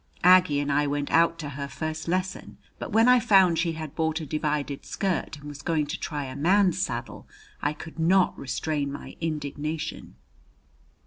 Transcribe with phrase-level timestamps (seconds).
[0.23, 3.93] Aggie and I went out to her first lesson; but when I found she had
[3.93, 7.27] bought a divided skirt and was going to try a man's saddle,
[7.61, 10.15] I could not restrain my indignation.